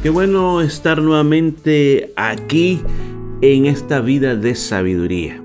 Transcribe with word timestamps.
Qué 0.00 0.10
bueno 0.10 0.60
estar 0.60 1.02
nuevamente 1.02 2.12
aquí 2.14 2.80
en 3.40 3.66
esta 3.66 3.98
vida 3.98 4.36
de 4.36 4.54
sabiduría. 4.54 5.42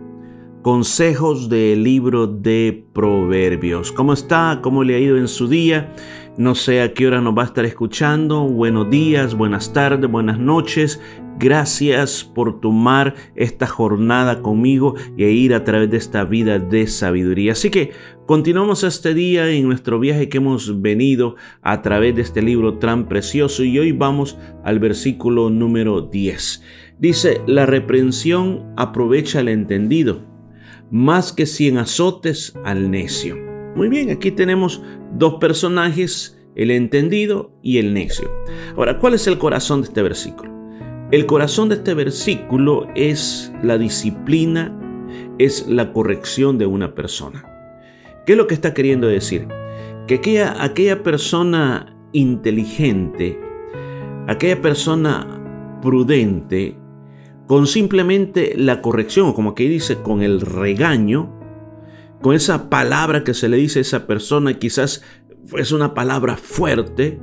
Consejos 0.61 1.49
del 1.49 1.83
libro 1.83 2.27
de 2.27 2.85
Proverbios. 2.93 3.91
¿Cómo 3.91 4.13
está? 4.13 4.59
¿Cómo 4.61 4.83
le 4.83 4.93
ha 4.93 4.99
ido 4.99 5.17
en 5.17 5.27
su 5.27 5.47
día? 5.47 5.95
No 6.35 6.55
sé 6.55 6.81
a 6.81 6.95
qué 6.95 7.05
hora 7.05 7.21
nos 7.21 7.37
va 7.37 7.43
a 7.43 7.45
estar 7.45 7.63
escuchando. 7.63 8.41
Buenos 8.41 8.89
días, 8.89 9.35
buenas 9.35 9.71
tardes, 9.71 10.09
buenas 10.09 10.39
noches. 10.39 10.99
Gracias 11.37 12.23
por 12.23 12.59
tomar 12.59 13.13
esta 13.35 13.67
jornada 13.67 14.41
conmigo 14.41 14.95
y 15.15 15.25
ir 15.25 15.53
a 15.53 15.63
través 15.63 15.91
de 15.91 15.97
esta 15.97 16.23
vida 16.23 16.57
de 16.57 16.87
sabiduría. 16.87 17.51
Así 17.51 17.69
que 17.69 17.91
continuamos 18.25 18.83
este 18.83 19.13
día 19.13 19.47
en 19.51 19.67
nuestro 19.67 19.99
viaje 19.99 20.27
que 20.27 20.37
hemos 20.37 20.81
venido 20.81 21.35
a 21.61 21.83
través 21.83 22.15
de 22.15 22.23
este 22.23 22.41
libro 22.41 22.79
tan 22.79 23.07
precioso 23.07 23.63
y 23.63 23.77
hoy 23.77 23.91
vamos 23.91 24.35
al 24.63 24.79
versículo 24.79 25.51
número 25.51 26.01
10. 26.01 26.63
Dice, 26.97 27.41
la 27.45 27.67
reprensión 27.67 28.73
aprovecha 28.75 29.41
el 29.41 29.49
entendido 29.49 30.33
más 30.89 31.31
que 31.31 31.45
cien 31.45 31.77
azotes 31.77 32.53
al 32.63 32.89
necio. 32.89 33.42
Muy 33.75 33.89
bien, 33.89 34.11
aquí 34.11 34.31
tenemos 34.31 34.83
dos 35.13 35.35
personajes, 35.35 36.39
el 36.55 36.69
entendido 36.69 37.51
y 37.63 37.79
el 37.79 37.93
necio. 37.93 38.29
Ahora, 38.77 38.99
¿cuál 38.99 39.15
es 39.15 39.25
el 39.25 39.39
corazón 39.39 39.81
de 39.81 39.87
este 39.87 40.03
versículo? 40.03 40.53
El 41.11 41.25
corazón 41.25 41.69
de 41.69 41.75
este 41.75 41.93
versículo 41.93 42.87
es 42.95 43.51
la 43.63 43.77
disciplina, 43.77 44.75
es 45.39 45.67
la 45.67 45.91
corrección 45.91 46.57
de 46.57 46.65
una 46.65 46.93
persona. 46.95 47.45
¿Qué 48.25 48.33
es 48.33 48.37
lo 48.37 48.47
que 48.47 48.53
está 48.53 48.73
queriendo 48.73 49.07
decir? 49.07 49.47
Que 50.07 50.15
aquella, 50.15 51.03
persona 51.03 51.95
inteligente, 52.13 53.39
aquella 54.27 54.61
persona 54.61 55.79
prudente, 55.81 56.77
con 57.47 57.67
simplemente 57.67 58.53
la 58.55 58.81
corrección, 58.81 59.27
o 59.27 59.33
como 59.33 59.51
aquí 59.51 59.67
dice, 59.67 59.97
con 60.01 60.21
el 60.21 60.41
regaño, 60.41 61.32
con 62.23 62.33
esa 62.33 62.69
palabra 62.69 63.25
que 63.25 63.33
se 63.33 63.49
le 63.49 63.57
dice 63.57 63.79
a 63.79 63.81
esa 63.81 64.07
persona, 64.07 64.53
quizás 64.53 65.03
es 65.57 65.73
una 65.73 65.93
palabra 65.93 66.37
fuerte, 66.37 67.19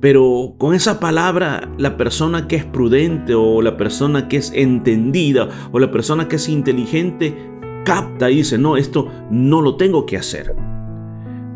pero 0.00 0.54
con 0.56 0.72
esa 0.72 1.00
palabra 1.00 1.68
la 1.78 1.96
persona 1.96 2.46
que 2.46 2.54
es 2.54 2.64
prudente 2.64 3.34
o 3.34 3.60
la 3.60 3.76
persona 3.76 4.28
que 4.28 4.36
es 4.36 4.52
entendida 4.54 5.48
o 5.72 5.80
la 5.80 5.90
persona 5.90 6.28
que 6.28 6.36
es 6.36 6.48
inteligente 6.48 7.36
capta 7.84 8.30
y 8.30 8.36
dice, 8.36 8.56
no, 8.56 8.76
esto 8.76 9.10
no 9.32 9.60
lo 9.62 9.76
tengo 9.76 10.06
que 10.06 10.16
hacer. 10.16 10.54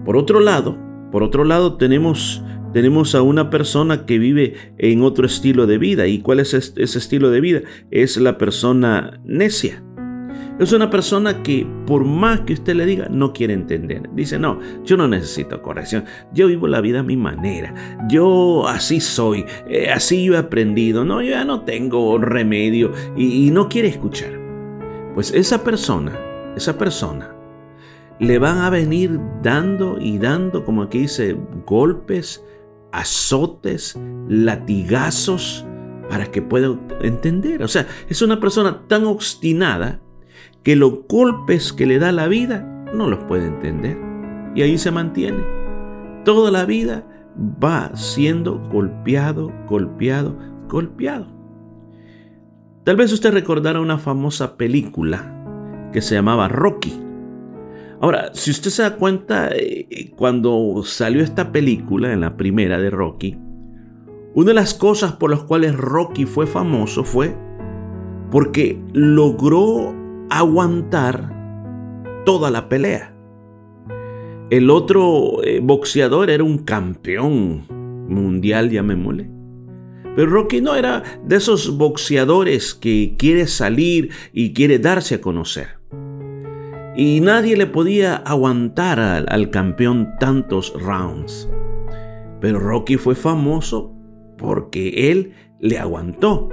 Por 0.05 0.17
otro 0.17 0.41
lado, 0.41 0.77
por 1.13 1.23
otro 1.23 1.45
lado 1.45 1.77
tenemos 1.77 2.43
tenemos 2.73 3.15
a 3.15 3.23
una 3.23 3.51
persona 3.51 4.05
que 4.05 4.19
vive 4.19 4.55
en 4.79 5.03
otro 5.03 5.27
estilo 5.27 5.67
de 5.67 5.79
vida. 5.79 6.07
¿Y 6.07 6.19
cuál 6.21 6.41
es 6.41 6.53
ese 6.53 6.99
estilo 6.99 7.31
de 7.31 7.41
vida? 7.41 7.61
Es 7.91 8.19
la 8.19 8.37
persona 8.37 9.21
necia. 9.25 9.83
Es 10.59 10.73
una 10.73 10.91
persona 10.91 11.43
que 11.43 11.67
por 11.87 12.05
más 12.05 12.41
que 12.41 12.55
usted 12.55 12.75
le 12.75 12.85
diga, 12.85 13.09
no 13.09 13.33
quiere 13.33 13.55
entender. 13.55 14.11
Dice, 14.13 14.39
no, 14.39 14.59
yo 14.85 14.97
no 14.97 15.07
necesito 15.07 15.63
corrección. 15.63 16.05
Yo 16.33 16.49
vivo 16.49 16.67
la 16.67 16.81
vida 16.81 17.01
a 17.01 17.05
mi 17.05 17.17
manera. 17.17 17.75
Yo 18.09 18.67
así 18.67 19.01
soy. 19.01 19.45
Eh, 19.69 19.91
así 19.91 20.25
yo 20.25 20.35
he 20.35 20.39
aprendido. 20.39 21.05
No, 21.05 21.23
yo 21.23 21.31
ya 21.31 21.45
no 21.45 21.63
tengo 21.63 22.19
remedio. 22.19 22.93
Y, 23.17 23.47
y 23.47 23.51
no 23.51 23.69
quiere 23.69 23.89
escuchar. 23.89 24.33
Pues 25.15 25.33
esa 25.33 25.63
persona, 25.63 26.19
esa 26.57 26.77
persona, 26.77 27.35
le 28.19 28.39
van 28.39 28.59
a 28.59 28.71
venir 28.71 29.21
dando 29.43 29.99
y 30.01 30.19
dando, 30.19 30.65
como 30.65 30.83
aquí 30.83 31.01
dice, 31.01 31.37
golpes 31.67 32.45
azotes, 32.93 33.99
latigazos, 34.29 35.65
para 36.09 36.27
que 36.27 36.43
pueda 36.43 36.79
entender. 37.03 37.63
O 37.63 37.69
sea, 37.69 37.87
es 38.09 38.23
una 38.23 38.41
persona 38.41 38.87
tan 38.87 39.05
obstinada 39.05 40.01
que 40.69 40.77
los 40.77 41.07
golpes 41.09 41.73
que 41.73 41.87
le 41.87 41.99
da 41.99 42.13
la 42.13 42.29
vida 42.29 42.61
no 42.93 43.09
los 43.09 43.21
puede 43.21 43.47
entender. 43.47 43.97
Y 44.55 44.61
ahí 44.61 44.77
se 44.77 44.91
mantiene. 44.91 45.43
Toda 46.27 46.51
la 46.51 46.67
vida 46.67 47.07
va 47.65 47.97
siendo 47.97 48.59
golpeado, 48.71 49.51
golpeado, 49.67 50.37
golpeado. 50.69 51.27
Tal 52.85 52.97
vez 52.97 53.15
usted 53.15 53.33
recordará 53.33 53.81
una 53.81 53.97
famosa 53.97 54.59
película 54.59 55.89
que 55.91 56.03
se 56.03 56.17
llamaba 56.17 56.49
Rocky. 56.49 57.01
Ahora, 58.03 58.29
si 58.35 58.51
usted 58.51 58.69
se 58.69 58.83
da 58.83 58.97
cuenta, 58.97 59.49
eh, 59.55 60.13
cuando 60.17 60.83
salió 60.85 61.23
esta 61.23 61.51
película, 61.51 62.13
en 62.13 62.21
la 62.21 62.37
primera 62.37 62.79
de 62.79 62.91
Rocky, 62.91 63.39
una 64.35 64.49
de 64.49 64.55
las 64.55 64.75
cosas 64.75 65.13
por 65.13 65.31
las 65.31 65.45
cuales 65.45 65.75
Rocky 65.75 66.27
fue 66.27 66.47
famoso 66.47 67.05
fue 67.05 67.35
porque 68.31 68.79
logró 68.93 69.98
aguantar 70.31 71.35
toda 72.25 72.51
la 72.51 72.69
pelea. 72.69 73.15
El 74.51 74.71
otro 74.71 75.43
eh, 75.45 75.61
boxeador 75.63 76.31
era 76.31 76.45
un 76.45 76.59
campeón 76.59 77.67
mundial, 78.09 78.71
mole. 78.97 79.31
Pero 80.17 80.31
Rocky 80.31 80.61
no 80.61 80.75
era 80.75 81.03
de 81.25 81.37
esos 81.37 81.77
boxeadores 81.77 82.75
que 82.75 83.15
quiere 83.19 83.47
salir 83.47 84.11
y 84.33 84.53
quiere 84.53 84.79
darse 84.79 85.17
a 85.17 85.21
conocer 85.21 85.79
y 86.99 87.21
nadie 87.21 87.57
le 87.57 87.69
podía 87.69 88.17
aguantar 88.17 88.99
al, 88.99 89.51
campeón 89.51 90.17
tantos 90.19 90.75
rounds. 90.75 91.49
Pero 92.41 92.59
Rocky 92.59 92.97
fue 92.97 93.15
famoso 93.15 93.95
porque 94.39 95.11
él 95.11 95.33
le 95.61 95.79
aguantó. 95.79 96.49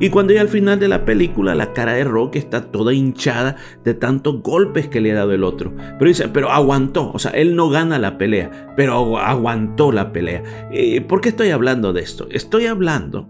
Y 0.00 0.10
cuando 0.10 0.32
ya 0.32 0.40
al 0.40 0.48
final 0.48 0.78
de 0.78 0.88
la 0.88 1.04
película 1.04 1.54
la 1.54 1.72
cara 1.72 1.94
de 1.94 2.04
Rocky 2.04 2.38
está 2.38 2.70
toda 2.70 2.94
hinchada 2.94 3.56
de 3.84 3.94
tantos 3.94 4.42
golpes 4.42 4.88
que 4.88 5.00
le 5.00 5.12
ha 5.12 5.16
dado 5.16 5.32
el 5.32 5.44
otro. 5.44 5.74
Pero 5.98 6.08
dice, 6.08 6.28
pero 6.28 6.50
aguantó. 6.50 7.10
O 7.12 7.18
sea, 7.18 7.32
él 7.32 7.56
no 7.56 7.68
gana 7.68 7.98
la 7.98 8.16
pelea, 8.16 8.72
pero 8.76 9.18
aguantó 9.18 9.92
la 9.92 10.12
pelea. 10.12 10.42
Eh, 10.72 11.00
¿Por 11.02 11.20
qué 11.20 11.30
estoy 11.30 11.50
hablando 11.50 11.92
de 11.92 12.02
esto? 12.02 12.26
Estoy 12.30 12.66
hablando 12.66 13.28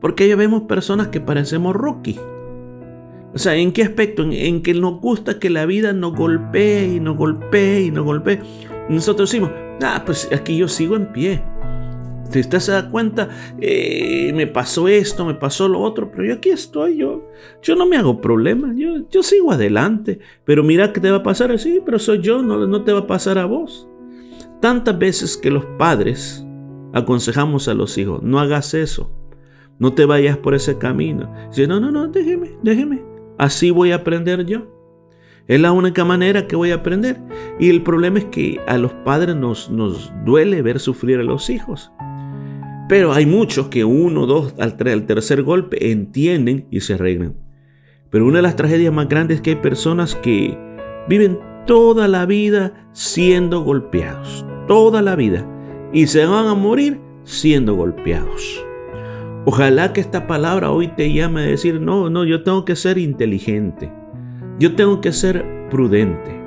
porque 0.00 0.28
ya 0.28 0.36
vemos 0.36 0.62
personas 0.62 1.08
que 1.08 1.20
parecemos 1.20 1.74
Rocky. 1.74 2.18
O 3.34 3.38
sea, 3.38 3.56
¿en 3.56 3.72
qué 3.72 3.82
aspecto? 3.82 4.22
En, 4.22 4.62
que 4.62 4.74
nos 4.74 5.00
gusta 5.00 5.38
que 5.38 5.50
la 5.50 5.66
vida 5.66 5.92
nos 5.92 6.14
golpee 6.14 6.94
y 6.94 7.00
nos 7.00 7.16
golpee 7.16 7.82
y 7.82 7.90
nos 7.90 8.04
golpee. 8.04 8.40
Nosotros 8.88 9.30
decimos, 9.30 9.50
ah, 9.82 10.02
pues 10.06 10.28
aquí 10.32 10.56
yo 10.56 10.68
sigo 10.68 10.96
en 10.96 11.12
pie. 11.12 11.42
Si 12.30 12.40
usted 12.40 12.58
se 12.58 12.72
da 12.72 12.90
cuenta, 12.90 13.28
eh, 13.60 14.32
me 14.34 14.46
pasó 14.46 14.88
esto, 14.88 15.24
me 15.24 15.34
pasó 15.34 15.68
lo 15.68 15.80
otro, 15.80 16.10
pero 16.10 16.24
yo 16.24 16.34
aquí 16.34 16.50
estoy, 16.50 16.98
yo, 16.98 17.28
yo 17.62 17.74
no 17.74 17.86
me 17.86 17.96
hago 17.96 18.20
problema, 18.20 18.72
yo, 18.76 19.08
yo 19.10 19.22
sigo 19.22 19.52
adelante. 19.52 20.18
Pero 20.44 20.62
mira 20.62 20.92
que 20.92 21.00
te 21.00 21.10
va 21.10 21.18
a 21.18 21.22
pasar 21.22 21.52
así, 21.52 21.80
pero 21.84 21.98
soy 21.98 22.20
yo, 22.20 22.42
no, 22.42 22.66
no 22.66 22.84
te 22.84 22.92
va 22.92 23.00
a 23.00 23.06
pasar 23.06 23.38
a 23.38 23.46
vos. 23.46 23.88
Tantas 24.60 24.98
veces 24.98 25.36
que 25.36 25.50
los 25.50 25.64
padres 25.78 26.44
aconsejamos 26.92 27.68
a 27.68 27.74
los 27.74 27.96
hijos, 27.96 28.22
no 28.22 28.40
hagas 28.40 28.74
eso, 28.74 29.10
no 29.78 29.94
te 29.94 30.04
vayas 30.04 30.36
por 30.36 30.54
ese 30.54 30.78
camino. 30.78 31.32
Dice, 31.48 31.66
no, 31.66 31.80
no, 31.80 31.90
no, 31.90 32.08
déjeme, 32.08 32.56
déjeme. 32.62 33.02
Así 33.38 33.70
voy 33.70 33.92
a 33.92 33.96
aprender 33.96 34.44
yo. 34.44 34.66
Es 35.46 35.58
la 35.58 35.72
única 35.72 36.04
manera 36.04 36.46
que 36.46 36.56
voy 36.56 36.72
a 36.72 36.76
aprender. 36.76 37.16
Y 37.58 37.70
el 37.70 37.82
problema 37.82 38.18
es 38.18 38.26
que 38.26 38.60
a 38.66 38.76
los 38.76 38.92
padres 38.92 39.34
nos, 39.34 39.70
nos 39.70 40.12
duele 40.24 40.60
ver 40.60 40.78
sufrir 40.78 41.20
a 41.20 41.22
los 41.22 41.48
hijos. 41.48 41.90
Pero 42.88 43.12
hay 43.12 43.26
muchos 43.26 43.68
que 43.68 43.84
uno, 43.84 44.26
dos, 44.26 44.54
al, 44.58 44.76
tercer 44.76 45.42
golpe 45.42 45.92
entienden 45.92 46.66
y 46.70 46.80
se 46.80 46.94
arreglan. 46.94 47.34
Pero 48.10 48.26
una 48.26 48.36
de 48.38 48.42
las 48.42 48.56
tragedias 48.56 48.92
más 48.92 49.08
grandes 49.08 49.36
es 49.36 49.42
que 49.42 49.50
hay 49.50 49.56
personas 49.56 50.14
que 50.14 50.56
viven 51.06 51.38
toda 51.66 52.08
la 52.08 52.24
vida 52.24 52.88
siendo 52.92 53.62
golpeados. 53.62 54.46
Toda 54.66 55.02
la 55.02 55.16
vida. 55.16 55.46
Y 55.92 56.06
se 56.06 56.24
van 56.24 56.46
a 56.46 56.54
morir 56.54 56.98
siendo 57.24 57.74
golpeados. 57.74 58.64
Ojalá 59.44 59.92
que 59.92 60.00
esta 60.00 60.26
palabra 60.26 60.70
hoy 60.70 60.88
te 60.88 61.12
llame 61.12 61.42
a 61.42 61.46
decir, 61.46 61.80
no, 61.80 62.08
no, 62.08 62.24
yo 62.24 62.42
tengo 62.42 62.64
que 62.64 62.76
ser 62.76 62.96
inteligente. 62.96 63.92
Yo 64.58 64.74
tengo 64.74 65.00
que 65.00 65.12
ser 65.12 65.44
prudente. 65.70 66.37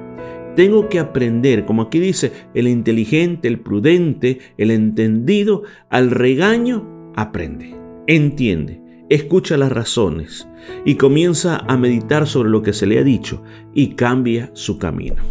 Tengo 0.55 0.89
que 0.89 0.99
aprender, 0.99 1.65
como 1.65 1.83
aquí 1.83 1.99
dice, 1.99 2.31
el 2.53 2.67
inteligente, 2.67 3.47
el 3.47 3.59
prudente, 3.59 4.39
el 4.57 4.71
entendido, 4.71 5.63
al 5.89 6.11
regaño 6.11 7.13
aprende, 7.15 7.75
entiende, 8.07 8.81
escucha 9.09 9.57
las 9.57 9.71
razones 9.71 10.47
y 10.85 10.95
comienza 10.95 11.57
a 11.57 11.77
meditar 11.77 12.27
sobre 12.27 12.49
lo 12.49 12.61
que 12.61 12.73
se 12.73 12.85
le 12.85 12.99
ha 12.99 13.03
dicho 13.03 13.41
y 13.73 13.95
cambia 13.95 14.51
su 14.53 14.77
camino. 14.77 15.23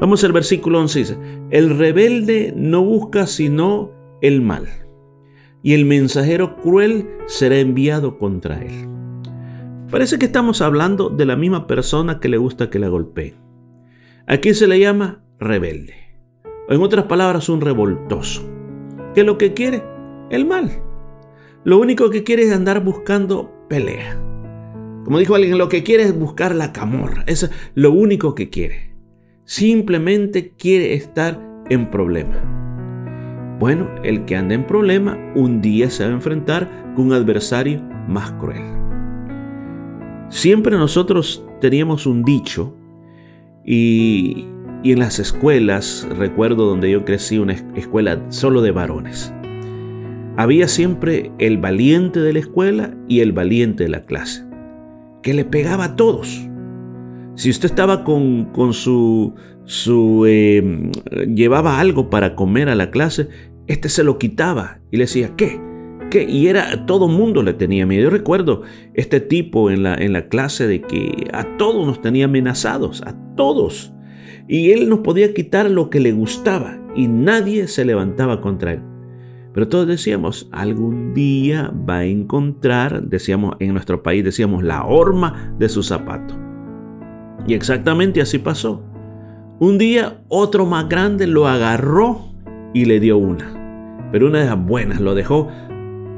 Vamos 0.00 0.24
al 0.24 0.32
versículo 0.32 0.80
11, 0.80 0.98
dice, 0.98 1.18
el 1.50 1.76
rebelde 1.76 2.52
no 2.56 2.82
busca 2.82 3.26
sino 3.26 3.92
el 4.22 4.40
mal 4.40 4.66
y 5.62 5.74
el 5.74 5.84
mensajero 5.84 6.56
cruel 6.56 7.06
será 7.26 7.58
enviado 7.58 8.18
contra 8.18 8.62
él. 8.62 8.88
Parece 9.90 10.18
que 10.18 10.26
estamos 10.26 10.62
hablando 10.62 11.10
de 11.10 11.26
la 11.26 11.36
misma 11.36 11.66
persona 11.66 12.18
que 12.18 12.28
le 12.28 12.38
gusta 12.38 12.70
que 12.70 12.78
la 12.78 12.88
golpeen. 12.88 13.43
Aquí 14.26 14.54
se 14.54 14.66
le 14.66 14.80
llama 14.80 15.22
rebelde. 15.38 15.94
O 16.66 16.72
en 16.72 16.80
otras 16.80 17.04
palabras, 17.04 17.50
un 17.50 17.60
revoltoso. 17.60 18.42
Que 19.14 19.22
lo 19.22 19.36
que 19.36 19.52
quiere, 19.52 19.84
el 20.30 20.46
mal. 20.46 20.70
Lo 21.62 21.78
único 21.78 22.08
que 22.08 22.24
quiere 22.24 22.44
es 22.44 22.52
andar 22.52 22.82
buscando 22.82 23.52
pelea. 23.68 24.18
Como 25.04 25.18
dijo 25.18 25.34
alguien, 25.34 25.58
lo 25.58 25.68
que 25.68 25.82
quiere 25.82 26.04
es 26.04 26.18
buscar 26.18 26.54
la 26.54 26.72
camorra. 26.72 27.22
Es 27.26 27.50
lo 27.74 27.92
único 27.92 28.34
que 28.34 28.48
quiere. 28.48 28.94
Simplemente 29.44 30.54
quiere 30.56 30.94
estar 30.94 31.38
en 31.68 31.90
problema. 31.90 33.56
Bueno, 33.60 33.90
el 34.04 34.24
que 34.24 34.36
anda 34.36 34.54
en 34.54 34.66
problema 34.66 35.18
un 35.34 35.60
día 35.60 35.90
se 35.90 36.02
va 36.02 36.10
a 36.10 36.14
enfrentar 36.14 36.94
con 36.96 37.08
un 37.08 37.12
adversario 37.12 37.82
más 38.08 38.32
cruel. 38.32 38.62
Siempre 40.30 40.78
nosotros 40.78 41.44
teníamos 41.60 42.06
un 42.06 42.22
dicho 42.22 42.74
y, 43.64 44.46
en 44.84 44.98
las 44.98 45.18
escuelas, 45.18 46.06
recuerdo 46.18 46.66
donde 46.66 46.90
yo 46.90 47.04
crecí, 47.04 47.38
una 47.38 47.54
escuela 47.74 48.20
solo 48.28 48.60
de 48.62 48.70
varones. 48.70 49.32
Había 50.36 50.68
siempre 50.68 51.32
el 51.38 51.58
valiente 51.58 52.20
de 52.20 52.32
la 52.32 52.40
escuela 52.40 52.94
y 53.08 53.20
el 53.20 53.32
valiente 53.32 53.84
de 53.84 53.90
la 53.90 54.02
clase, 54.02 54.44
que 55.22 55.32
le 55.32 55.44
pegaba 55.44 55.84
a 55.84 55.96
todos. 55.96 56.48
Si 57.36 57.50
usted 57.50 57.66
estaba 57.66 58.04
con, 58.04 58.50
su, 58.72 59.34
su 59.64 60.26
em, 60.26 60.92
llevaba 61.34 61.80
algo 61.80 62.10
para 62.10 62.34
comer 62.34 62.68
a 62.68 62.74
la 62.74 62.90
clase, 62.90 63.28
este 63.66 63.88
se 63.88 64.04
lo 64.04 64.18
quitaba 64.18 64.80
y 64.90 64.98
le 64.98 65.04
decía, 65.04 65.32
¿qué? 65.36 65.60
Y 66.22 66.46
era, 66.48 66.86
todo 66.86 67.08
mundo 67.08 67.42
le 67.42 67.52
tenía 67.52 67.86
miedo. 67.86 68.04
Yo 68.04 68.10
recuerdo 68.10 68.62
este 68.94 69.20
tipo 69.20 69.70
en 69.70 69.82
la, 69.82 69.94
en 69.94 70.12
la 70.12 70.28
clase 70.28 70.66
de 70.66 70.80
que 70.80 71.28
a 71.32 71.56
todos 71.56 71.86
nos 71.86 72.00
tenía 72.00 72.26
amenazados, 72.26 73.02
a 73.02 73.14
todos. 73.36 73.92
Y 74.46 74.70
él 74.70 74.88
nos 74.88 75.00
podía 75.00 75.34
quitar 75.34 75.70
lo 75.70 75.90
que 75.90 76.00
le 76.00 76.12
gustaba 76.12 76.78
y 76.94 77.08
nadie 77.08 77.66
se 77.66 77.84
levantaba 77.84 78.40
contra 78.40 78.74
él. 78.74 78.80
Pero 79.54 79.68
todos 79.68 79.86
decíamos, 79.86 80.48
algún 80.50 81.14
día 81.14 81.72
va 81.88 81.98
a 81.98 82.04
encontrar, 82.04 83.04
decíamos 83.04 83.54
en 83.60 83.72
nuestro 83.72 84.02
país, 84.02 84.24
decíamos, 84.24 84.64
la 84.64 84.84
horma 84.84 85.54
de 85.58 85.68
su 85.68 85.82
zapato. 85.82 86.34
Y 87.46 87.54
exactamente 87.54 88.20
así 88.20 88.38
pasó. 88.38 88.82
Un 89.60 89.78
día 89.78 90.20
otro 90.28 90.66
más 90.66 90.88
grande 90.88 91.28
lo 91.28 91.46
agarró 91.46 92.34
y 92.74 92.86
le 92.86 92.98
dio 92.98 93.16
una. 93.16 94.08
Pero 94.10 94.26
una 94.26 94.40
de 94.40 94.46
las 94.46 94.66
buenas 94.66 95.00
lo 95.00 95.14
dejó 95.14 95.48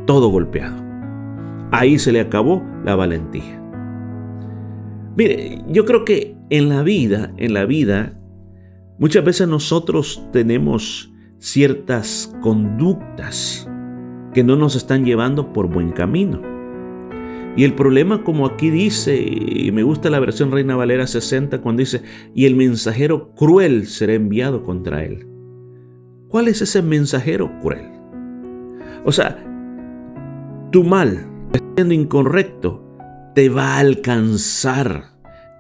todo 0.07 0.29
golpeado. 0.29 0.77
Ahí 1.73 1.99
se 1.99 2.13
le 2.13 2.21
acabó 2.21 2.65
la 2.85 2.95
valentía. 2.95 3.63
Mire, 5.17 5.63
yo 5.69 5.85
creo 5.85 6.05
que 6.05 6.37
en 6.51 6.69
la 6.69 6.83
vida, 6.83 7.33
en 7.37 7.55
la 7.55 7.65
vida, 7.65 8.19
muchas 8.99 9.25
veces 9.25 9.49
nosotros 9.49 10.23
tenemos 10.33 11.13
ciertas 11.39 12.35
conductas 12.41 13.69
que 14.33 14.45
no 14.45 14.57
nos 14.57 14.77
están 14.77 15.05
llevando 15.05 15.53
por 15.53 15.69
buen 15.69 15.93
camino. 15.93 16.41
Y 17.57 17.65
el 17.65 17.75
problema, 17.75 18.23
como 18.23 18.47
aquí 18.47 18.69
dice, 18.69 19.17
y 19.19 19.73
me 19.73 19.83
gusta 19.83 20.11
la 20.11 20.21
versión 20.21 20.53
Reina 20.53 20.77
Valera 20.77 21.07
60, 21.07 21.63
cuando 21.63 21.81
dice, 21.81 22.03
y 22.35 22.45
el 22.45 22.55
mensajero 22.55 23.33
cruel 23.35 23.87
será 23.87 24.13
enviado 24.13 24.63
contra 24.63 25.05
él. 25.05 25.27
¿Cuál 26.29 26.49
es 26.49 26.61
ese 26.61 26.83
mensajero 26.83 27.51
cruel? 27.63 27.91
O 29.07 29.13
sea, 29.13 29.43
tu 30.71 30.85
mal, 30.85 31.27
siendo 31.75 31.95
incorrecto, 31.95 32.83
te 33.35 33.49
va 33.49 33.75
a 33.75 33.79
alcanzar, 33.79 35.13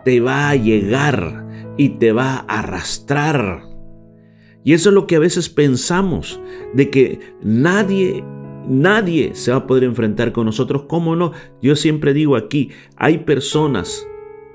te 0.04 0.20
va 0.20 0.50
a 0.50 0.56
llegar 0.56 1.46
y 1.76 1.90
te 1.90 2.12
va 2.12 2.44
a 2.48 2.58
arrastrar. 2.60 3.62
Y 4.64 4.72
eso 4.72 4.88
es 4.88 4.94
lo 4.94 5.06
que 5.06 5.16
a 5.16 5.20
veces 5.20 5.48
pensamos, 5.48 6.40
de 6.74 6.90
que 6.90 7.20
nadie, 7.42 8.24
nadie 8.68 9.34
se 9.34 9.52
va 9.52 9.58
a 9.58 9.66
poder 9.66 9.84
enfrentar 9.84 10.32
con 10.32 10.46
nosotros. 10.46 10.84
¿Cómo 10.88 11.14
no? 11.14 11.32
Yo 11.62 11.76
siempre 11.76 12.12
digo 12.12 12.34
aquí, 12.34 12.70
hay 12.96 13.18
personas 13.18 14.06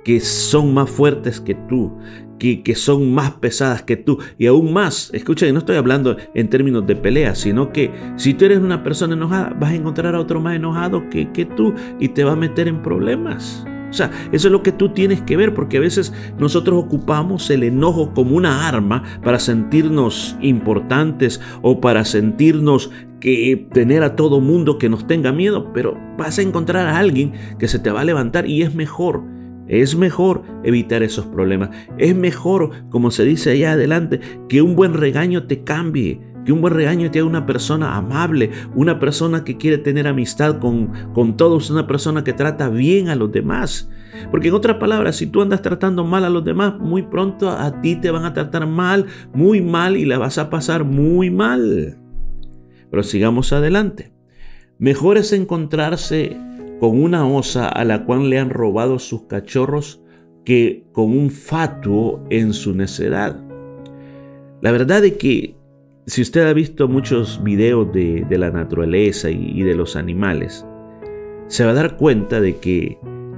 que 0.03 0.19
son 0.19 0.73
más 0.73 0.89
fuertes 0.89 1.39
que 1.39 1.55
tú, 1.55 1.97
que, 2.39 2.75
son 2.75 3.13
más 3.13 3.31
pesadas 3.31 3.83
que 3.83 3.97
tú 3.97 4.17
y 4.37 4.47
aún 4.47 4.73
más, 4.73 5.11
escucha, 5.13 5.51
no 5.51 5.59
estoy 5.59 5.75
hablando 5.75 6.17
en 6.33 6.49
términos 6.49 6.87
de 6.87 6.95
pelea, 6.95 7.35
sino 7.35 7.71
que 7.71 7.91
si 8.15 8.33
tú 8.33 8.45
eres 8.45 8.59
una 8.59 8.83
persona 8.83 9.13
enojada, 9.13 9.55
vas 9.59 9.71
a 9.71 9.75
encontrar 9.75 10.15
a 10.15 10.19
otro 10.19 10.41
más 10.41 10.55
enojado 10.55 11.07
que, 11.09 11.31
que 11.31 11.45
tú 11.45 11.73
y 11.99 12.09
te 12.09 12.23
va 12.23 12.31
a 12.31 12.35
meter 12.35 12.67
en 12.67 12.81
problemas. 12.81 13.65
O 13.91 13.93
sea, 13.93 14.09
eso 14.31 14.47
es 14.47 14.51
lo 14.51 14.63
que 14.63 14.71
tú 14.71 14.89
tienes 14.89 15.21
que 15.21 15.35
ver, 15.35 15.53
porque 15.53 15.77
a 15.77 15.81
veces 15.81 16.13
nosotros 16.39 16.81
ocupamos 16.81 17.49
el 17.49 17.63
enojo 17.63 18.13
como 18.13 18.37
una 18.37 18.67
arma 18.67 19.03
para 19.21 19.37
sentirnos 19.37 20.37
importantes 20.41 21.41
o 21.61 21.81
para 21.81 22.05
sentirnos 22.05 22.89
que 23.19 23.67
tener 23.73 24.01
a 24.01 24.15
todo 24.15 24.39
mundo 24.39 24.77
que 24.77 24.89
nos 24.89 25.05
tenga 25.05 25.33
miedo, 25.33 25.71
pero 25.73 25.97
vas 26.17 26.39
a 26.39 26.41
encontrar 26.41 26.87
a 26.87 26.97
alguien 26.97 27.33
que 27.59 27.67
se 27.67 27.79
te 27.79 27.91
va 27.91 28.01
a 28.01 28.05
levantar 28.05 28.47
y 28.47 28.61
es 28.61 28.73
mejor 28.73 29.23
es 29.71 29.95
mejor 29.95 30.43
evitar 30.65 31.01
esos 31.01 31.25
problemas. 31.27 31.69
Es 31.97 32.13
mejor, 32.13 32.71
como 32.89 33.09
se 33.09 33.23
dice 33.23 33.51
allá 33.51 33.71
adelante, 33.71 34.19
que 34.49 34.61
un 34.61 34.75
buen 34.75 34.93
regaño 34.93 35.47
te 35.47 35.63
cambie. 35.63 36.19
Que 36.45 36.51
un 36.51 36.59
buen 36.59 36.73
regaño 36.73 37.09
te 37.09 37.19
haga 37.19 37.27
una 37.27 37.45
persona 37.45 37.95
amable, 37.95 38.49
una 38.75 38.99
persona 38.99 39.45
que 39.45 39.57
quiere 39.57 39.77
tener 39.77 40.07
amistad 40.07 40.59
con, 40.59 40.91
con 41.13 41.37
todos, 41.37 41.69
una 41.69 41.87
persona 41.87 42.23
que 42.23 42.33
trata 42.33 42.67
bien 42.67 43.07
a 43.07 43.15
los 43.15 43.31
demás. 43.31 43.89
Porque 44.29 44.49
en 44.49 44.55
otras 44.55 44.75
palabras, 44.77 45.15
si 45.15 45.27
tú 45.27 45.41
andas 45.41 45.61
tratando 45.61 46.03
mal 46.03 46.25
a 46.25 46.29
los 46.29 46.43
demás, 46.43 46.77
muy 46.77 47.03
pronto 47.03 47.49
a 47.49 47.79
ti 47.81 47.95
te 47.95 48.11
van 48.11 48.25
a 48.25 48.33
tratar 48.33 48.67
mal, 48.67 49.05
muy 49.33 49.61
mal 49.61 49.95
y 49.95 50.03
la 50.03 50.17
vas 50.17 50.37
a 50.37 50.49
pasar 50.49 50.83
muy 50.83 51.29
mal. 51.29 51.97
Pero 52.89 53.03
sigamos 53.03 53.53
adelante. 53.53 54.11
Mejor 54.79 55.17
es 55.17 55.31
encontrarse 55.31 56.35
con 56.81 56.99
una 56.99 57.27
osa 57.27 57.69
a 57.69 57.85
la 57.85 58.05
cual 58.05 58.27
le 58.31 58.39
han 58.39 58.49
robado 58.49 58.97
sus 58.97 59.27
cachorros 59.27 60.01
que 60.43 60.87
con 60.93 61.15
un 61.15 61.29
fatuo 61.29 62.25
en 62.31 62.53
su 62.53 62.73
necedad. 62.73 63.39
La 64.61 64.71
verdad 64.71 65.05
es 65.05 65.13
que 65.17 65.53
si 66.07 66.23
usted 66.23 66.41
ha 66.41 66.53
visto 66.53 66.87
muchos 66.87 67.43
videos 67.43 67.93
de, 67.93 68.25
la 68.31 68.49
naturaleza 68.49 69.29
y, 69.29 69.61
de 69.61 69.75
los 69.75 69.95
animales, 69.95 70.65
se 71.45 71.65
va 71.65 71.69
a 71.69 71.75
dar 71.75 71.97
cuenta 71.97 72.41
de 72.41 72.57
que 72.57 72.97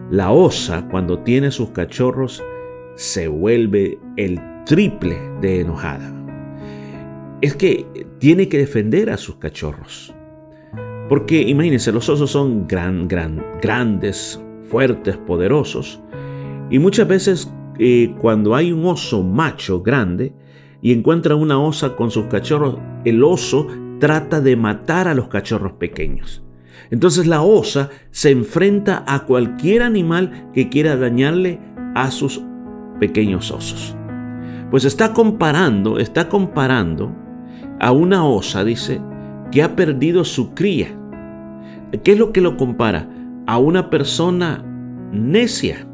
la 0.09 0.31
osa 0.31 0.87
cuando 0.89 1.19
tiene 1.19 1.51
sus 1.51 1.71
cachorros 1.71 2.41
se 2.95 3.27
vuelve 3.27 3.99
el 4.15 4.39
triple 4.63 5.17
de 5.41 5.59
enojada. 5.59 6.15
Es 7.41 7.57
que 7.57 7.85
tiene 8.19 8.47
que 8.47 8.59
defender 8.59 9.09
a 9.09 9.17
sus 9.17 9.35
cachorros. 9.35 10.12
Porque 11.09 11.41
imagínense, 11.41 11.91
los 11.91 12.07
osos 12.09 12.31
son 12.31 12.67
gran, 12.67 13.07
gran, 13.07 13.43
grandes, 13.61 14.41
fuertes, 14.69 15.17
poderosos. 15.17 16.01
Y 16.69 16.79
muchas 16.79 17.07
veces 17.07 17.53
eh, 17.77 18.15
cuando 18.19 18.55
hay 18.55 18.71
un 18.71 18.85
oso 18.85 19.23
macho 19.23 19.81
grande 19.81 20.33
y 20.81 20.93
encuentra 20.93 21.35
una 21.35 21.59
osa 21.59 21.95
con 21.95 22.09
sus 22.09 22.25
cachorros, 22.25 22.77
el 23.05 23.23
oso 23.23 23.67
trata 23.99 24.41
de 24.41 24.55
matar 24.55 25.07
a 25.07 25.13
los 25.13 25.27
cachorros 25.27 25.73
pequeños. 25.73 26.43
Entonces 26.89 27.27
la 27.27 27.41
osa 27.41 27.89
se 28.11 28.31
enfrenta 28.31 29.03
a 29.07 29.25
cualquier 29.25 29.81
animal 29.81 30.49
que 30.53 30.69
quiera 30.69 30.95
dañarle 30.95 31.59
a 31.95 32.11
sus 32.11 32.41
pequeños 32.99 33.51
osos. 33.51 33.95
Pues 34.71 34.85
está 34.85 35.13
comparando, 35.13 35.99
está 35.99 36.29
comparando 36.29 37.15
a 37.79 37.91
una 37.91 38.25
osa, 38.25 38.63
dice, 38.63 39.01
que 39.53 39.61
ha 39.61 39.75
perdido 39.75 40.25
su 40.25 40.55
cría. 40.55 40.87
¿Qué 42.03 42.13
es 42.13 42.17
lo 42.17 42.33
que 42.33 42.41
lo 42.41 42.57
compara? 42.57 43.07
A 43.45 43.59
una 43.59 43.91
persona 43.91 44.63
necia. 45.11 45.87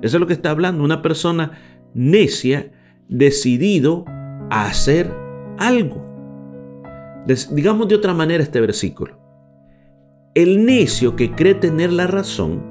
Eso 0.00 0.16
es 0.16 0.20
lo 0.20 0.28
que 0.28 0.34
está 0.34 0.50
hablando, 0.50 0.84
una 0.84 1.02
persona 1.02 1.58
necia 1.92 2.70
decidido 3.08 4.04
a 4.50 4.66
hacer 4.66 5.12
algo. 5.58 6.06
digamos 7.50 7.88
de 7.88 7.96
otra 7.96 8.14
manera 8.14 8.44
este 8.44 8.60
versículo. 8.60 9.18
El 10.36 10.64
necio 10.64 11.16
que 11.16 11.32
cree 11.32 11.56
tener 11.56 11.92
la 11.92 12.06
razón 12.06 12.62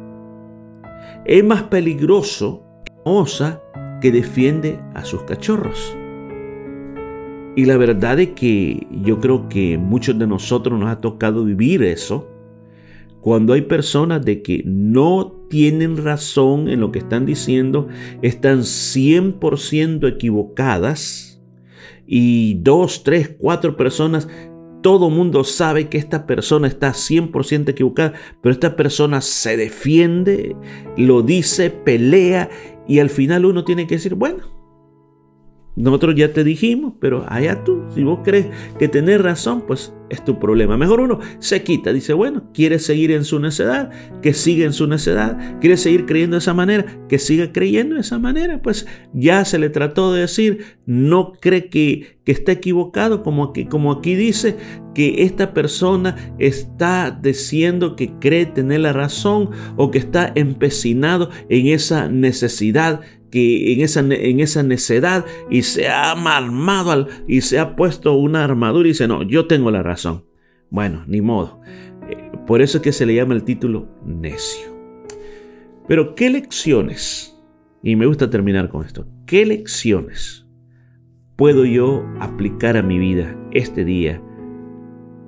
es 1.25 1.43
más 1.43 1.63
peligroso 1.63 2.63
que 2.85 2.93
la 2.93 3.11
osa 3.11 3.61
que 3.99 4.13
defiende 4.13 4.79
a 4.93 5.03
sus 5.03 5.23
cachorros. 5.23 5.96
Y 7.57 7.65
la 7.65 7.75
verdad 7.75 8.19
es 8.19 8.29
que 8.35 8.85
yo 9.03 9.19
creo 9.19 9.49
que 9.49 9.79
muchos 9.79 10.19
de 10.19 10.27
nosotros 10.27 10.79
nos 10.79 10.91
ha 10.91 10.99
tocado 10.99 11.43
vivir 11.43 11.81
eso. 11.81 12.29
Cuando 13.19 13.53
hay 13.53 13.61
personas 13.61 14.23
de 14.23 14.43
que 14.43 14.61
no 14.63 15.33
tienen 15.49 15.97
razón 15.97 16.69
en 16.69 16.81
lo 16.81 16.91
que 16.91 16.99
están 16.99 17.25
diciendo, 17.25 17.87
están 18.21 18.59
100% 18.59 20.07
equivocadas 20.07 21.41
y 22.05 22.59
dos, 22.61 23.01
tres, 23.01 23.35
cuatro 23.39 23.75
personas 23.75 24.27
todo 24.83 25.09
mundo 25.09 25.43
sabe 25.43 25.89
que 25.89 25.97
esta 25.97 26.27
persona 26.27 26.67
está 26.67 26.91
100% 26.91 27.69
equivocada, 27.69 28.13
pero 28.39 28.53
esta 28.53 28.75
persona 28.75 29.19
se 29.21 29.57
defiende, 29.57 30.55
lo 30.95 31.23
dice, 31.23 31.71
pelea 31.71 32.51
y 32.87 32.99
al 32.99 33.09
final 33.09 33.45
uno 33.45 33.63
tiene 33.63 33.87
que 33.87 33.95
decir, 33.95 34.13
bueno, 34.13 34.56
nosotros 35.77 36.15
ya 36.15 36.33
te 36.33 36.43
dijimos, 36.43 36.93
pero 36.99 37.23
allá 37.29 37.63
tú, 37.63 37.83
si 37.93 38.03
vos 38.03 38.19
crees 38.23 38.47
que 38.79 38.87
tenés 38.87 39.21
razón, 39.21 39.63
pues 39.67 39.93
es 40.09 40.23
tu 40.23 40.39
problema. 40.39 40.75
Mejor 40.75 41.01
uno 41.01 41.19
se 41.39 41.63
quita, 41.63 41.93
dice, 41.93 42.13
bueno, 42.13 42.51
quiere 42.53 42.79
seguir 42.79 43.11
en 43.11 43.23
su 43.23 43.39
necedad, 43.39 43.91
que 44.21 44.33
siga 44.33 44.65
en 44.65 44.73
su 44.73 44.87
necedad, 44.87 45.59
quiere 45.59 45.77
seguir 45.77 46.05
creyendo 46.05 46.35
de 46.35 46.39
esa 46.39 46.55
manera, 46.55 46.85
que 47.07 47.19
siga 47.19 47.51
creyendo 47.51 47.95
de 47.95 48.01
esa 48.01 48.17
manera, 48.17 48.61
pues 48.61 48.87
ya 49.13 49.45
se 49.45 49.59
le 49.59 49.69
trató 49.69 50.13
de 50.13 50.21
decir, 50.21 50.77
no 50.87 51.33
cree 51.33 51.69
que, 51.69 52.17
que 52.23 52.31
está 52.31 52.53
equivocado, 52.53 53.21
como 53.21 53.43
aquí, 53.43 53.65
como 53.65 53.91
aquí 53.91 54.15
dice, 54.15 54.55
que 54.95 55.21
esta 55.23 55.53
persona 55.53 56.33
está 56.39 57.11
diciendo 57.11 57.95
que 57.95 58.13
cree 58.19 58.47
tener 58.47 58.79
la 58.79 58.93
razón 58.93 59.51
o 59.75 59.91
que 59.91 59.99
está 59.99 60.31
empecinado 60.33 61.29
en 61.49 61.67
esa 61.67 62.09
necesidad 62.09 63.01
que 63.29 63.73
en 63.73 63.81
esa, 63.81 63.99
en 63.99 64.39
esa 64.39 64.63
necedad 64.63 65.25
y 65.49 65.63
se 65.63 65.87
ha 65.87 66.11
armado 66.11 66.91
al, 66.91 67.07
y 67.27 67.41
se 67.41 67.59
ha 67.59 67.75
puesto 67.75 68.13
una 68.13 68.43
armadura 68.43 68.87
y 68.87 68.91
dice, 68.91 69.07
no, 69.07 69.23
yo 69.23 69.47
tengo 69.47 69.71
la 69.71 69.83
razón. 69.83 70.25
Bueno, 70.69 71.03
ni 71.07 71.21
modo. 71.21 71.61
Eh, 72.09 72.31
por 72.45 72.61
eso 72.61 72.77
es 72.77 72.83
que 72.83 72.91
se 72.91 73.05
le 73.05 73.15
llama 73.15 73.33
el 73.33 73.43
título 73.43 73.87
necio. 74.05 74.75
Pero 75.87 76.15
¿qué 76.15 76.29
lecciones? 76.29 77.37
Y 77.83 77.95
me 77.95 78.05
gusta 78.05 78.29
terminar 78.29 78.69
con 78.69 78.85
esto. 78.85 79.07
¿Qué 79.25 79.45
lecciones 79.45 80.45
puedo 81.35 81.65
yo 81.65 82.05
aplicar 82.19 82.75
a 82.77 82.81
mi 82.81 82.97
vida 82.97 83.37
este 83.51 83.85
día 83.85 84.21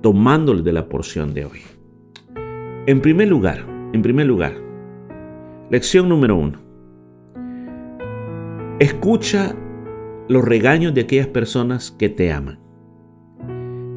tomándole 0.02 0.64
de 0.64 0.74
la 0.74 0.90
porción 0.90 1.34
de 1.34 1.46
hoy? 1.46 1.62
En 2.88 3.02
primer 3.02 3.28
lugar, 3.28 3.66
en 3.94 4.02
primer 4.02 4.26
lugar, 4.26 4.54
lección 5.70 6.10
número 6.10 6.36
uno 6.36 6.69
Escucha 8.80 9.54
los 10.30 10.46
regaños 10.46 10.94
de 10.94 11.02
aquellas 11.02 11.28
personas 11.28 11.92
que 11.92 12.08
te 12.08 12.32
aman, 12.32 12.60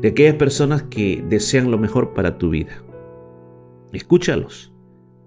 de 0.00 0.08
aquellas 0.08 0.34
personas 0.34 0.82
que 0.82 1.24
desean 1.28 1.70
lo 1.70 1.78
mejor 1.78 2.14
para 2.14 2.36
tu 2.36 2.50
vida. 2.50 2.82
Escúchalos, 3.92 4.74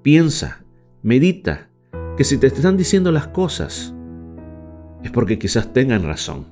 piensa, 0.02 0.66
medita, 1.04 1.70
que 2.18 2.26
si 2.26 2.38
te 2.38 2.48
están 2.48 2.76
diciendo 2.76 3.14
las 3.14 3.28
cosas 3.28 3.96
es 5.04 5.12
porque 5.12 5.40
quizás 5.40 5.72
tengan 5.72 6.04
razón. 6.04 6.48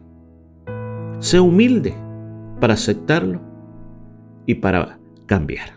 Sé 1.20 1.42
humilde 1.42 1.94
para 2.62 2.76
aceptarlo 2.76 3.42
y 4.46 4.56
para 4.56 4.98
cambiar. 5.26 5.74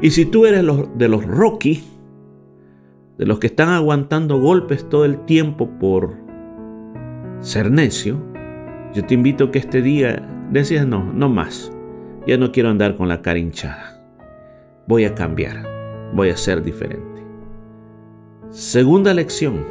Y 0.00 0.10
si 0.10 0.24
tú 0.24 0.46
eres 0.46 0.64
de 0.94 1.08
los 1.08 1.26
Rocky, 1.26 1.84
de 3.20 3.26
los 3.26 3.38
que 3.38 3.48
están 3.48 3.68
aguantando 3.68 4.40
golpes 4.40 4.88
todo 4.88 5.04
el 5.04 5.26
tiempo 5.26 5.68
por 5.78 6.16
ser 7.40 7.70
necio, 7.70 8.18
yo 8.94 9.04
te 9.04 9.12
invito 9.12 9.44
a 9.44 9.50
que 9.50 9.58
este 9.58 9.82
día 9.82 10.26
decías 10.50 10.86
no, 10.86 11.12
no 11.12 11.28
más. 11.28 11.70
Ya 12.26 12.38
no 12.38 12.50
quiero 12.50 12.70
andar 12.70 12.96
con 12.96 13.08
la 13.08 13.20
cara 13.20 13.38
hinchada. 13.38 14.02
Voy 14.86 15.04
a 15.04 15.14
cambiar. 15.14 15.68
Voy 16.14 16.30
a 16.30 16.36
ser 16.38 16.62
diferente. 16.62 17.22
Segunda 18.48 19.12
lección. 19.12 19.66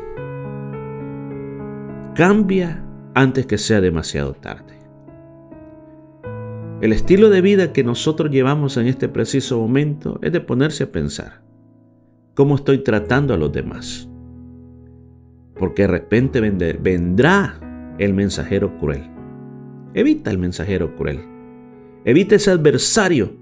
Cambia 2.14 2.86
antes 3.16 3.48
que 3.48 3.58
sea 3.58 3.82
demasiado 3.82 4.34
tarde. 4.34 4.78
El 6.82 6.94
estilo 6.94 7.32
de 7.32 7.42
vida 7.42 7.74
que 7.74 7.84
nosotros 7.84 8.30
llevamos 8.30 8.78
en 8.78 8.86
este 8.86 9.10
preciso 9.10 9.58
momento 9.58 10.20
es 10.22 10.32
de 10.32 10.40
ponerse 10.40 10.84
a 10.84 10.92
pensar 10.92 11.49
cómo 12.40 12.56
estoy 12.56 12.78
tratando 12.86 13.34
a 13.34 13.38
los 13.38 13.52
demás. 13.52 14.08
Porque 15.56 15.82
de 15.82 15.88
repente 15.90 16.40
vendrá 16.40 17.60
el 18.00 18.14
mensajero 18.14 18.78
cruel. 18.78 19.12
Evita 19.94 20.32
el 20.32 20.38
mensajero 20.38 20.96
cruel. 20.96 21.20
Evita 22.06 22.36
ese 22.36 22.52
adversario 22.52 23.36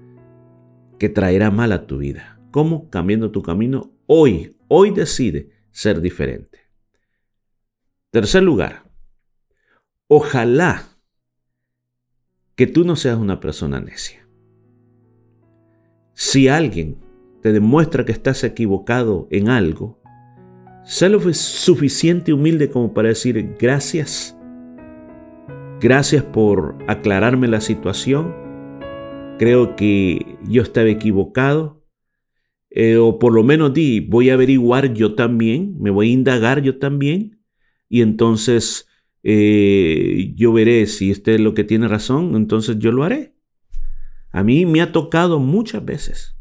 que 0.98 1.08
traerá 1.08 1.52
mal 1.52 1.70
a 1.70 1.86
tu 1.86 1.98
vida. 1.98 2.40
¿Cómo? 2.50 2.90
Cambiando 2.90 3.30
tu 3.30 3.40
camino 3.40 3.92
hoy. 4.06 4.56
Hoy 4.66 4.90
decide 4.90 5.52
ser 5.70 6.00
diferente. 6.00 6.58
Tercer 8.10 8.42
lugar, 8.42 8.82
ojalá 10.08 10.88
que 12.56 12.66
tú 12.66 12.84
no 12.84 12.96
seas 12.96 13.16
una 13.16 13.38
persona 13.38 13.78
necia. 13.78 14.28
Si 16.14 16.48
alguien 16.48 17.06
te 17.42 17.52
demuestra 17.52 18.04
que 18.04 18.12
estás 18.12 18.42
equivocado 18.44 19.28
en 19.30 19.48
algo, 19.48 20.00
sé 20.84 21.08
lo 21.08 21.20
suficiente 21.34 22.32
humilde 22.32 22.70
como 22.70 22.94
para 22.94 23.08
decir 23.08 23.56
gracias. 23.58 24.34
Gracias 25.80 26.24
por 26.24 26.76
aclararme 26.88 27.46
la 27.46 27.60
situación. 27.60 28.34
Creo 29.38 29.76
que 29.76 30.38
yo 30.48 30.62
estaba 30.62 30.88
equivocado. 30.88 31.84
Eh, 32.70 32.96
o 32.96 33.18
por 33.18 33.32
lo 33.32 33.44
menos 33.44 33.72
di, 33.72 34.00
voy 34.00 34.30
a 34.30 34.34
averiguar 34.34 34.92
yo 34.92 35.14
también, 35.14 35.76
me 35.78 35.90
voy 35.90 36.10
a 36.10 36.12
indagar 36.12 36.62
yo 36.62 36.78
también. 36.78 37.40
Y 37.88 38.02
entonces 38.02 38.88
eh, 39.22 40.32
yo 40.36 40.52
veré 40.52 40.86
si 40.86 41.12
usted 41.12 41.34
es 41.34 41.40
lo 41.40 41.54
que 41.54 41.64
tiene 41.64 41.86
razón, 41.86 42.34
entonces 42.34 42.78
yo 42.78 42.92
lo 42.92 43.04
haré. 43.04 43.34
A 44.32 44.42
mí 44.42 44.66
me 44.66 44.80
ha 44.80 44.90
tocado 44.90 45.38
muchas 45.38 45.84
veces 45.84 46.37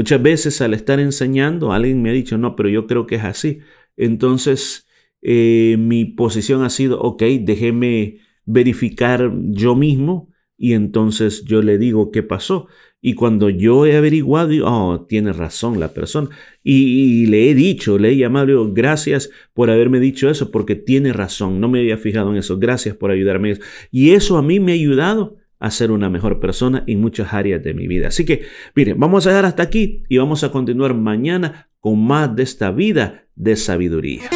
Muchas 0.00 0.22
veces 0.22 0.62
al 0.62 0.72
estar 0.72 0.98
enseñando, 0.98 1.74
alguien 1.74 2.00
me 2.00 2.08
ha 2.08 2.14
dicho, 2.14 2.38
no, 2.38 2.56
pero 2.56 2.70
yo 2.70 2.86
creo 2.86 3.06
que 3.06 3.16
es 3.16 3.24
así. 3.24 3.58
Entonces, 3.98 4.88
eh, 5.20 5.76
mi 5.78 6.06
posición 6.06 6.64
ha 6.64 6.70
sido, 6.70 6.98
ok, 7.02 7.22
déjeme 7.42 8.16
verificar 8.46 9.30
yo 9.50 9.76
mismo 9.76 10.30
y 10.56 10.72
entonces 10.72 11.44
yo 11.44 11.60
le 11.60 11.76
digo 11.76 12.10
qué 12.12 12.22
pasó. 12.22 12.66
Y 13.02 13.12
cuando 13.12 13.50
yo 13.50 13.84
he 13.84 13.94
averiguado, 13.94 14.48
digo, 14.48 14.68
oh, 14.70 15.04
tiene 15.06 15.34
razón 15.34 15.78
la 15.78 15.92
persona. 15.92 16.30
Y, 16.64 17.26
le 17.26 17.50
he 17.50 17.54
dicho, 17.54 17.98
le 17.98 18.12
he 18.12 18.16
llamado, 18.16 18.72
gracias 18.72 19.28
por 19.52 19.68
haberme 19.68 20.00
dicho 20.00 20.30
eso, 20.30 20.50
porque 20.50 20.76
tiene 20.76 21.12
razón, 21.12 21.60
no 21.60 21.68
me 21.68 21.80
había 21.80 21.98
fijado 21.98 22.30
en 22.30 22.38
eso, 22.38 22.58
gracias 22.58 22.96
por 22.96 23.10
ayudarme. 23.10 23.58
Y 23.90 24.12
eso 24.12 24.38
a 24.38 24.42
mí 24.42 24.60
me 24.60 24.72
ha 24.72 24.76
ayudado 24.76 25.39
a 25.60 25.70
ser 25.70 25.90
una 25.90 26.10
mejor 26.10 26.40
persona 26.40 26.82
en 26.86 27.00
muchas 27.00 27.32
áreas 27.32 27.62
de 27.62 27.74
mi 27.74 27.86
vida. 27.86 28.08
Así 28.08 28.24
que, 28.24 28.46
miren, 28.74 28.98
vamos 28.98 29.26
a 29.26 29.30
llegar 29.30 29.44
hasta 29.44 29.62
aquí 29.62 30.02
y 30.08 30.18
vamos 30.18 30.42
a 30.42 30.50
continuar 30.50 30.94
mañana 30.94 31.68
con 31.78 32.04
más 32.04 32.34
de 32.34 32.42
esta 32.42 32.70
vida 32.70 33.26
de 33.36 33.56
sabiduría. 33.56 34.30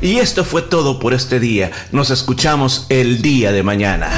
Y 0.00 0.16
esto 0.16 0.44
fue 0.44 0.62
todo 0.62 0.98
por 0.98 1.12
este 1.12 1.38
día. 1.38 1.70
Nos 1.92 2.10
escuchamos 2.10 2.86
el 2.88 3.20
día 3.20 3.52
de 3.52 3.62
mañana. 3.62 4.08